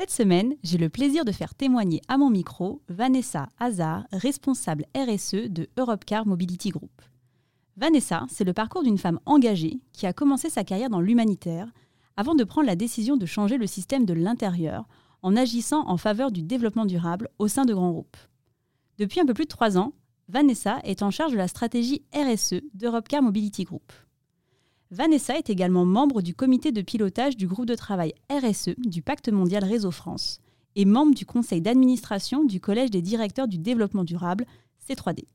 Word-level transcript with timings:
Cette 0.00 0.12
semaine, 0.12 0.54
j'ai 0.62 0.78
le 0.78 0.88
plaisir 0.88 1.26
de 1.26 1.30
faire 1.30 1.54
témoigner 1.54 2.00
à 2.08 2.16
mon 2.16 2.30
micro 2.30 2.80
Vanessa 2.88 3.50
Hazard, 3.58 4.06
responsable 4.12 4.86
RSE 4.96 5.50
de 5.50 5.68
Europcar 5.76 6.24
Mobility 6.24 6.70
Group. 6.70 7.02
Vanessa, 7.76 8.24
c'est 8.30 8.44
le 8.44 8.54
parcours 8.54 8.82
d'une 8.82 8.96
femme 8.96 9.20
engagée 9.26 9.78
qui 9.92 10.06
a 10.06 10.14
commencé 10.14 10.48
sa 10.48 10.64
carrière 10.64 10.88
dans 10.88 11.02
l'humanitaire 11.02 11.70
avant 12.16 12.34
de 12.34 12.44
prendre 12.44 12.66
la 12.66 12.76
décision 12.76 13.18
de 13.18 13.26
changer 13.26 13.58
le 13.58 13.66
système 13.66 14.06
de 14.06 14.14
l'intérieur 14.14 14.88
en 15.20 15.36
agissant 15.36 15.86
en 15.86 15.98
faveur 15.98 16.32
du 16.32 16.40
développement 16.40 16.86
durable 16.86 17.28
au 17.38 17.46
sein 17.46 17.66
de 17.66 17.74
grands 17.74 17.92
groupes. 17.92 18.16
Depuis 18.96 19.20
un 19.20 19.26
peu 19.26 19.34
plus 19.34 19.44
de 19.44 19.50
trois 19.50 19.76
ans, 19.76 19.92
Vanessa 20.30 20.78
est 20.84 21.02
en 21.02 21.10
charge 21.10 21.32
de 21.32 21.36
la 21.36 21.46
stratégie 21.46 22.06
RSE 22.14 22.62
d'Europcar 22.72 23.20
Mobility 23.20 23.64
Group. 23.64 23.92
Vanessa 24.92 25.38
est 25.38 25.50
également 25.50 25.84
membre 25.84 26.20
du 26.20 26.34
comité 26.34 26.72
de 26.72 26.82
pilotage 26.82 27.36
du 27.36 27.46
groupe 27.46 27.66
de 27.66 27.76
travail 27.76 28.12
RSE 28.28 28.70
du 28.76 29.02
Pacte 29.02 29.28
mondial 29.28 29.62
Réseau 29.62 29.92
France 29.92 30.40
et 30.74 30.84
membre 30.84 31.14
du 31.14 31.24
conseil 31.24 31.60
d'administration 31.60 32.44
du 32.44 32.60
Collège 32.60 32.90
des 32.90 33.00
directeurs 33.00 33.46
du 33.46 33.58
développement 33.58 34.02
durable, 34.02 34.46
C3D. 34.88 35.26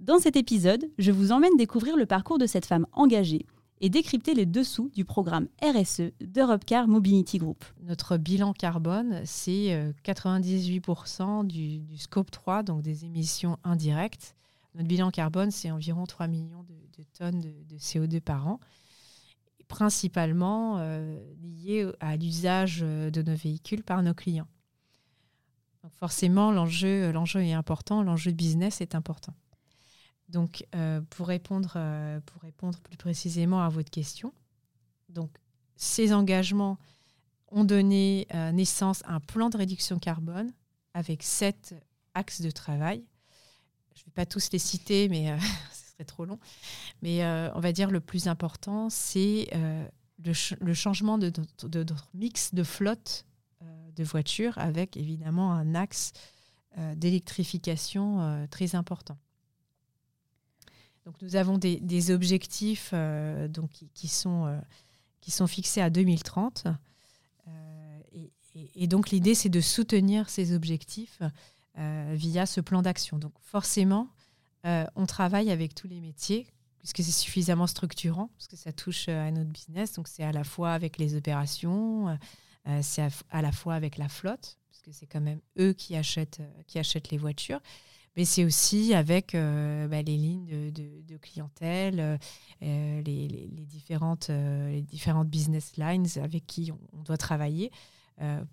Dans 0.00 0.18
cet 0.18 0.34
épisode, 0.34 0.90
je 0.98 1.12
vous 1.12 1.30
emmène 1.30 1.56
découvrir 1.56 1.96
le 1.96 2.06
parcours 2.06 2.38
de 2.38 2.46
cette 2.46 2.66
femme 2.66 2.88
engagée 2.92 3.46
et 3.80 3.88
décrypter 3.88 4.34
les 4.34 4.46
dessous 4.46 4.90
du 4.94 5.04
programme 5.04 5.46
RSE 5.62 6.10
d'Europecar 6.20 6.88
Mobility 6.88 7.38
Group. 7.38 7.64
Notre 7.84 8.16
bilan 8.16 8.52
carbone, 8.52 9.20
c'est 9.24 9.92
98% 10.04 11.20
euh, 11.20 11.42
du, 11.44 11.78
du, 11.78 11.98
scope 11.98 12.32
3, 12.32 12.64
donc 12.64 12.82
des 12.82 13.04
émissions 13.04 13.58
indirectes. 13.62 14.34
Notre 14.76 14.88
bilan 14.88 15.10
carbone, 15.10 15.50
c'est 15.50 15.70
environ 15.70 16.04
3 16.04 16.26
millions 16.26 16.62
de, 16.64 17.02
tonnes 17.14 17.40
de, 17.40 17.78
CO2 17.78 18.20
par 18.20 18.46
an, 18.46 18.60
principalement 19.68 20.76
euh, 20.78 21.18
lié 21.40 21.90
à 22.00 22.16
l'usage 22.16 22.80
euh, 22.82 23.10
de 23.10 23.22
nos 23.22 23.34
véhicules 23.34 23.82
par 23.82 24.02
nos 24.02 24.12
clients. 24.12 24.48
Donc 25.82 25.94
forcément, 25.94 26.52
l'enjeu, 26.52 27.10
l'enjeu 27.10 27.40
est 27.40 27.54
important, 27.54 28.02
l'enjeu 28.02 28.32
de 28.32 28.36
business 28.36 28.82
est 28.82 28.94
important. 28.94 29.32
Donc, 30.28 30.66
euh, 30.74 31.00
pour, 31.08 31.28
répondre, 31.28 31.78
pour 32.26 32.42
répondre 32.42 32.78
plus 32.80 32.98
précisément 32.98 33.62
à 33.62 33.70
votre 33.70 33.90
question, 33.90 34.34
donc, 35.08 35.30
ces 35.76 36.12
engagements 36.12 36.78
ont 37.48 37.64
donné 37.64 38.26
naissance 38.52 39.02
à 39.04 39.14
un 39.14 39.20
plan 39.20 39.48
de 39.48 39.56
réduction 39.56 39.98
carbone 39.98 40.52
avec 40.92 41.22
sept 41.22 41.74
axes 42.14 42.40
de 42.40 42.50
travail 42.50 43.04
je 43.96 44.02
ne 44.02 44.06
vais 44.06 44.12
pas 44.14 44.26
tous 44.26 44.50
les 44.52 44.58
citer, 44.58 45.08
mais 45.08 45.30
euh, 45.30 45.38
ce 45.72 45.92
serait 45.92 46.04
trop 46.04 46.24
long. 46.24 46.38
Mais 47.02 47.24
euh, 47.24 47.50
on 47.54 47.60
va 47.60 47.72
dire 47.72 47.90
le 47.90 48.00
plus 48.00 48.28
important, 48.28 48.90
c'est 48.90 49.48
euh, 49.54 49.86
le, 50.24 50.74
changement 50.74 51.18
de, 51.18 51.32
notre 51.62 52.08
mix 52.14 52.54
de 52.54 52.62
flotte 52.62 53.24
de 53.96 54.04
voitures 54.04 54.58
avec 54.58 54.98
évidemment 54.98 55.52
un 55.52 55.74
axe 55.74 56.12
d'électrification 56.96 58.46
très 58.50 58.74
important. 58.74 59.16
Donc 61.06 61.14
nous 61.22 61.36
avons 61.36 61.56
des, 61.56 62.10
objectifs 62.10 62.92
donc, 62.92 63.70
qui, 63.94 64.08
sont, 64.08 64.60
qui 65.22 65.30
sont 65.30 65.46
fixés 65.46 65.80
à 65.80 65.88
2030. 65.88 66.66
Et, 68.74 68.86
donc 68.86 69.10
l'idée, 69.10 69.34
c'est 69.34 69.48
de 69.48 69.60
soutenir 69.62 70.28
ces 70.28 70.54
objectifs 70.54 71.22
via 71.76 72.46
ce 72.46 72.60
plan 72.60 72.82
d'action. 72.82 73.18
Donc 73.18 73.32
forcément, 73.40 74.08
euh, 74.66 74.84
on 74.96 75.06
travaille 75.06 75.50
avec 75.50 75.74
tous 75.74 75.86
les 75.86 76.00
métiers 76.00 76.46
puisque 76.78 76.98
c'est 76.98 77.10
suffisamment 77.10 77.66
structurant, 77.66 78.28
parce 78.36 78.46
que 78.46 78.54
ça 78.54 78.72
touche 78.72 79.06
euh, 79.08 79.26
à 79.26 79.30
notre 79.32 79.50
business. 79.50 79.94
Donc 79.94 80.06
c'est 80.06 80.22
à 80.22 80.30
la 80.30 80.44
fois 80.44 80.72
avec 80.72 80.98
les 80.98 81.16
opérations, 81.16 82.16
c'est 82.80 83.08
à, 83.30 83.42
la 83.42 83.52
fois 83.52 83.74
avec 83.74 83.96
la 83.96 84.08
flotte, 84.08 84.58
parce 84.68 84.82
que 84.82 84.92
c'est 84.92 85.06
quand 85.06 85.20
même 85.20 85.40
eux 85.58 85.72
qui 85.72 85.96
achètent, 85.96 86.42
qui 86.66 86.78
achètent 86.78 87.10
les 87.10 87.18
voitures 87.18 87.60
mais 88.16 88.24
c'est 88.24 88.46
aussi 88.46 88.94
avec 88.94 89.34
bah, 89.34 90.02
les 90.02 90.16
lignes 90.16 90.72
de, 90.72 91.16
clientèle, 91.18 92.18
les, 92.62 93.48
différentes, 93.66 94.28
les 94.30 94.80
différentes 94.80 95.28
business 95.28 95.76
lines 95.76 96.06
avec 96.16 96.46
qui 96.46 96.72
on, 96.72 97.02
doit 97.02 97.18
travailler 97.18 97.70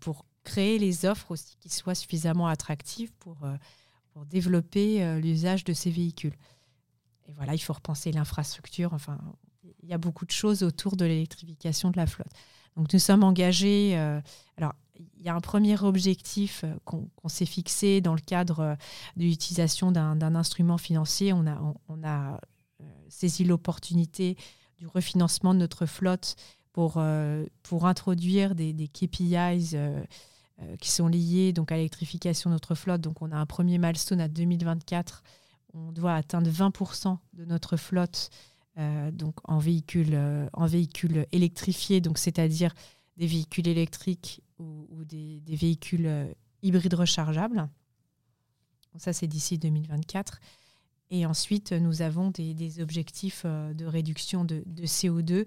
pour 0.01 0.25
créer 0.43 0.77
les 0.77 1.05
offres 1.05 1.31
aussi 1.31 1.57
qui 1.59 1.69
soient 1.69 1.95
suffisamment 1.95 2.47
attractives 2.47 3.11
pour, 3.19 3.37
euh, 3.43 3.55
développer 4.27 5.03
euh, 5.03 5.19
l'usage 5.19 5.63
de 5.63 5.73
ces 5.73 5.89
véhicules. 5.89 6.35
Et 7.27 7.33
voilà, 7.33 7.55
il 7.55 7.59
faut 7.59 7.73
repenser 7.73 8.11
l'infrastructure. 8.11 8.93
Enfin, 8.93 9.17
il 9.81 9.89
y 9.89 9.93
a 9.93 9.97
beaucoup 9.97 10.25
de 10.25 10.31
choses 10.31 10.61
autour 10.61 10.95
de 10.95 11.05
l'électrification 11.05 11.89
de 11.89 11.97
la 11.97 12.05
flotte. 12.05 12.31
Donc 12.75 12.93
nous 12.93 12.99
sommes 12.99 13.23
engagés. 13.23 13.97
Euh, 13.97 14.21
alors, 14.57 14.73
il 15.17 15.23
y 15.25 15.29
a 15.29 15.35
un 15.35 15.41
premier 15.41 15.81
objectif 15.81 16.63
qu'on 16.85 17.09
s'est 17.27 17.47
fixé 17.47 18.01
dans 18.01 18.13
le 18.13 18.21
cadre 18.21 18.77
de 19.17 19.23
l'utilisation 19.23 19.91
d'un 19.91 20.35
instrument 20.35 20.77
financier. 20.77 21.33
On 21.33 21.47
a, 21.47 22.39
saisi 23.09 23.43
l'opportunité 23.43 24.37
du 24.77 24.85
refinancement 24.85 25.53
de 25.53 25.59
notre 25.59 25.87
flotte 25.87 26.35
pour, 26.73 27.03
pour 27.63 27.87
introduire 27.87 28.53
des, 28.53 28.73
des 28.73 28.87
KPIs 28.87 29.75
qui 30.79 30.91
sont 30.91 31.07
liées 31.07 31.53
donc, 31.53 31.71
à 31.71 31.75
l'électrification 31.75 32.49
de 32.49 32.55
notre 32.55 32.75
flotte. 32.75 33.01
Donc 33.01 33.21
on 33.21 33.31
a 33.31 33.37
un 33.37 33.45
premier 33.45 33.77
milestone 33.77 34.21
à 34.21 34.27
2024. 34.27 35.23
On 35.73 35.91
doit 35.91 36.15
atteindre 36.15 36.49
20% 36.49 37.17
de 37.33 37.45
notre 37.45 37.77
flotte 37.77 38.29
euh, 38.79 39.11
donc 39.11 39.35
en 39.43 39.59
véhicules 39.59 40.15
euh, 40.15 40.47
en 40.53 40.65
véhicules 40.65 41.27
électrifiés, 41.31 42.01
c'est-à-dire 42.15 42.73
des 43.17 43.27
véhicules 43.27 43.67
électriques 43.67 44.41
ou, 44.57 45.03
des, 45.05 45.41
véhicules 45.47 46.09
hybrides 46.63 46.93
rechargeables. 46.93 47.69
ça, 48.97 49.13
c'est 49.13 49.27
d'ici 49.27 49.57
2024. 49.59 50.39
Et 51.11 51.25
ensuite, 51.25 51.73
nous 51.73 52.01
avons 52.01 52.31
des, 52.31 52.81
objectifs 52.81 53.45
de 53.45 53.85
réduction 53.85 54.45
de, 54.45 54.63
de 54.65 54.83
CO2 54.85 55.45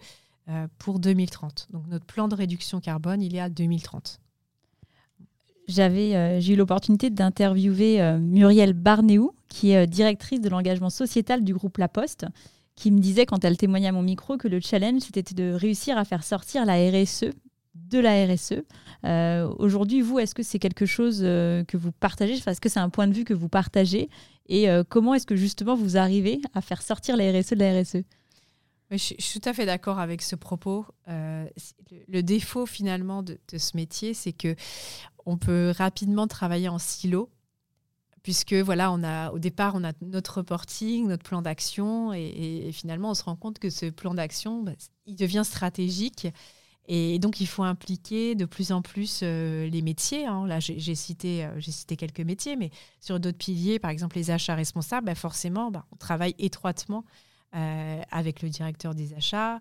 pour 0.79 1.01
2030. 1.01 1.69
Donc 1.71 1.87
notre 1.89 2.05
plan 2.05 2.29
de 2.29 2.35
réduction 2.37 2.81
carbone, 2.81 3.23
il 3.23 3.35
est 3.35 3.41
à 3.41 3.49
2030 3.49 4.21
j'avais, 5.69 6.15
euh, 6.15 6.41
j'ai 6.41 6.55
eu 6.55 6.57
l'opportunité 6.57 7.11
d'interviewer 7.11 8.01
euh, 8.01 8.19
Muriel 8.19 8.73
Barnéou, 8.73 9.33
qui 9.49 9.71
est 9.71 9.85
euh, 9.85 9.87
directrice 9.87 10.41
de 10.41 10.49
l'engagement 10.49 10.91
sociétal 10.91 11.43
du 11.43 11.55
groupe 11.55 11.79
La 11.79 11.89
Poste, 11.89 12.27
qui 12.77 12.91
me 12.91 13.01
disait 13.01 13.27
quand 13.27 13.45
elle 13.45 13.57
témoignait 13.57 13.89
à 13.89 13.93
mon 13.93 14.03
micro 14.03 14.37
que 14.37 14.49
le 14.49 14.61
challenge 14.61 15.03
c'était 15.03 15.35
de 15.35 15.53
réussir 15.53 15.99
à 15.99 16.05
faire 16.05 16.23
sortir 16.23 16.65
la 16.67 16.75
RSE 16.75 17.31
de 17.75 17.99
la 17.99 18.27
RSE. 18.27 18.63
Aujourd'hui, 19.59 20.01
vous, 20.01 20.19
est-ce 20.19 20.35
que 20.35 20.43
c'est 20.43 20.59
quelque 20.59 20.87
chose 20.87 21.21
que 21.21 21.77
vous 21.77 21.93
partagez? 21.93 22.35
Est-ce 22.35 22.61
que 22.61 22.69
c'est 22.69 22.81
un 22.81 22.89
point 22.89 23.07
de 23.07 23.13
vue 23.13 23.25
que 23.25 23.35
vous 23.35 23.49
partagez? 23.49 24.09
Et 24.49 24.67
comment 24.89 25.15
est-ce 25.15 25.27
que 25.27 25.37
justement 25.37 25.77
vous 25.77 25.97
arrivez 25.97 26.41
à 26.55 26.61
faire 26.63 26.83
sortir 26.83 27.17
la 27.17 27.31
RSE 27.31 27.51
de 27.51 27.59
la 27.59 27.81
RSE 27.81 28.03
je, 28.91 28.97
suis 28.97 29.41
tout 29.41 29.49
à 29.49 29.53
fait 29.53 29.67
d'accord 29.67 29.99
avec 29.99 30.23
ce 30.23 30.37
propos. 30.37 30.85
le, 31.07 32.23
défaut 32.23 32.67
finalement 32.67 33.23
de, 33.23 33.39
de 33.53 33.59
ce 33.59 33.77
métier, 33.77 34.15
c'est 34.15 34.33
que 34.33 34.57
on 35.27 35.37
peut 35.37 35.73
rapidement 35.77 36.27
travailler 36.27 36.69
en 36.69 36.79
silo 36.79 37.31
puisque 38.27 38.55
voilà, 38.55 38.91
on 38.91 39.05
a 39.05 39.31
au 39.31 39.39
départ 39.39 39.77
on 39.77 39.85
a 39.85 39.93
notre 40.01 40.39
reporting, 40.39 41.07
notre 41.07 41.23
plan 41.23 41.43
d'action, 41.43 42.13
et, 42.13 42.71
finalement 42.73 43.11
on 43.11 43.15
se 43.15 43.23
rend 43.23 43.37
compte 43.37 43.61
que 43.61 43.71
ce 43.71 43.87
plan 43.87 44.15
d'action, 44.15 44.65
bah, 44.65 44.73
il 45.07 45.15
devient 45.15 45.45
stratégique, 45.45 46.27
et 46.89 47.21
donc 47.21 47.41
il 47.41 47.47
faut 47.47 47.63
impliquer 47.63 48.35
de 48.35 48.45
plus 48.45 48.73
en 48.73 48.83
plus 48.83 49.21
euh, 49.23 49.69
les 49.69 49.81
métiers. 49.81 50.27
Hein. 50.27 50.45
Là, 50.49 50.59
j'ai 50.59 50.95
cité, 50.97 51.45
euh, 51.45 51.61
cité 51.61 51.97
quelques 51.97 52.19
métiers, 52.19 52.57
mais 52.57 52.71
sur 53.01 53.21
d'autres 53.21 53.39
piliers, 53.39 53.79
par 53.79 53.93
exemple 53.93 54.17
les 54.17 54.33
achats 54.33 54.57
responsables, 54.57 55.07
bah, 55.07 55.15
forcément, 55.15 55.71
bah, 55.71 55.87
on 55.93 55.97
travaille 55.97 56.35
étroitement 56.41 57.05
euh, 57.57 58.03
avec 58.11 58.43
le 58.43 58.51
directeur 58.51 58.95
des 58.95 59.15
achats. 59.15 59.61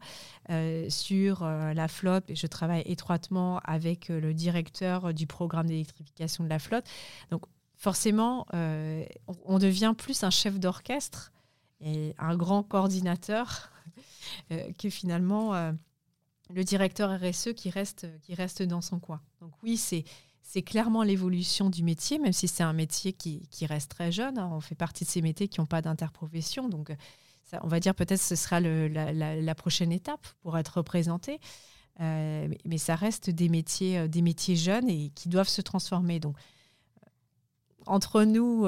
Euh, 0.50 0.90
sur 0.90 1.44
euh, 1.44 1.74
la 1.74 1.88
flotte, 1.88 2.26
je 2.34 2.46
travaille 2.46 2.84
étroitement 2.86 3.60
avec 3.64 4.10
le 4.10 4.34
directeur 4.34 5.14
du 5.14 5.28
programme 5.28 5.68
d'électrification 5.68 6.44
de 6.44 6.50
la 6.50 6.60
flotte. 6.60 6.86
Donc 7.32 7.44
forcément, 7.78 8.46
on, 8.52 9.60
devient 9.60 9.94
plus 9.98 10.24
un 10.24 10.30
chef 10.30 10.60
d'orchestre 10.60 11.32
et 11.80 12.14
un 12.18 12.36
grand 12.36 12.64
coordinateur 12.64 13.72
que 14.50 14.90
finalement 14.90 15.54
le 16.54 16.64
directeur 16.64 17.18
RSE 17.20 17.54
qui 17.54 17.70
reste, 17.70 18.08
qui 18.22 18.34
reste 18.34 18.64
dans 18.64 18.82
son 18.82 19.00
coin. 19.00 19.22
Donc 19.40 19.52
oui, 19.64 19.78
c'est 19.78 20.04
c'est 20.42 20.62
clairement 20.62 21.04
l'évolution 21.04 21.70
du 21.70 21.84
métier, 21.84 22.20
même 22.20 22.32
si 22.32 22.48
c'est 22.48 22.64
un 22.64 22.72
métier 22.72 23.14
qui, 23.14 23.66
reste 23.66 23.90
très 23.90 24.12
jeune. 24.12 24.38
Hein. 24.38 24.50
On 24.54 24.62
fait 24.62 24.76
partie 24.76 25.04
de 25.04 25.10
ces 25.10 25.22
métiers 25.22 25.48
qui 25.48 25.60
n'ont 25.60 25.66
pas 25.66 25.82
d'interprofession. 25.82 26.70
Donc, 26.70 26.92
on 27.62 27.68
va 27.68 27.80
dire 27.80 27.96
peut-être 27.96 28.22
ce 28.22 28.36
sera 28.36 28.60
la, 28.60 29.56
prochaine 29.56 29.92
étape 29.92 30.26
pour 30.42 30.58
être 30.58 30.78
représenté. 30.78 31.40
Euh, 32.02 32.50
mais, 32.66 32.78
ça 32.78 32.96
reste 32.96 33.30
des 33.30 33.48
métiers, 33.48 34.00
euh, 34.00 34.08
des 34.08 34.22
métiers 34.22 34.58
jeunes 34.58 34.90
et 34.90 35.12
qui 35.16 35.30
doivent 35.30 35.48
se 35.48 35.62
transformer. 35.62 36.20
Donc, 36.20 36.36
euh, 36.38 37.10
entre 37.86 38.24
nous, 38.24 38.66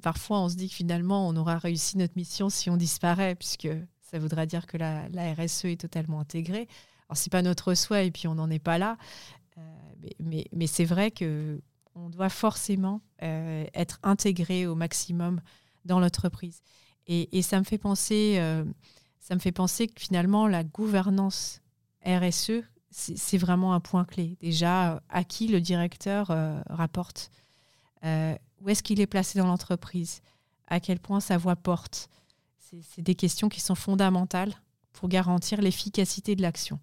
parfois, 0.00 0.40
on 0.40 0.48
se 0.48 0.56
dit 0.56 0.68
que 0.68 0.74
finalement, 0.74 1.28
on 1.28 1.36
aura 1.36 1.58
réussi 1.58 1.98
notre 1.98 2.14
mission 2.16 2.48
si 2.48 2.70
on 2.70 2.76
disparaît, 2.76 3.34
puisque 3.34 3.68
ça 4.00 4.18
voudra 4.18 4.46
dire 4.46 4.66
que 4.66 4.76
la, 4.76 5.06
RSE 5.34 5.66
est 5.66 5.80
totalement 5.80 6.20
intégrée. 6.20 6.66
Alors, 7.08 7.16
c'est 7.16 7.30
pas 7.30 7.42
notre 7.42 7.74
souhait 7.74 8.06
et 8.06 8.10
puis 8.10 8.26
on 8.28 8.34
n'en 8.34 8.50
est 8.50 8.58
pas 8.58 8.78
là. 8.78 8.96
mais, 10.18 10.46
mais, 10.52 10.66
c'est 10.66 10.84
vrai 10.84 11.10
que 11.10 11.60
on 11.94 12.08
doit 12.08 12.30
forcément 12.30 13.02
être 13.20 13.98
intégré 14.02 14.66
au 14.66 14.74
maximum 14.74 15.40
dans 15.84 16.00
l'entreprise. 16.00 16.62
Et, 17.12 17.36
et, 17.36 17.42
ça 17.42 17.58
me 17.58 17.64
fait 17.64 17.76
penser, 17.76 18.40
ça 19.18 19.34
me 19.34 19.40
fait 19.40 19.52
penser 19.52 19.88
que 19.88 20.00
finalement, 20.00 20.46
la 20.46 20.62
gouvernance 20.62 21.60
RSE, 22.06 22.62
c'est 22.90 23.38
vraiment 23.38 23.74
un 23.74 23.80
point 23.80 24.04
clé. 24.04 24.36
Déjà, 24.40 25.02
à 25.08 25.24
qui 25.24 25.48
le 25.48 25.60
directeur 25.60 26.30
euh, 26.30 26.60
rapporte 26.68 27.30
euh, 28.04 28.34
Où 28.60 28.68
est-ce 28.68 28.82
qu'il 28.82 29.00
est 29.00 29.06
placé 29.06 29.38
dans 29.38 29.46
l'entreprise 29.46 30.22
À 30.66 30.80
quel 30.80 30.98
point 30.98 31.20
sa 31.20 31.38
voix 31.38 31.56
porte 31.56 32.08
C'est 32.58 33.02
des 33.02 33.14
questions 33.14 33.48
qui 33.48 33.60
sont 33.60 33.74
fondamentales 33.74 34.54
pour 34.92 35.08
garantir 35.08 35.60
l'efficacité 35.60 36.34
de 36.34 36.42
l'action. 36.42 36.80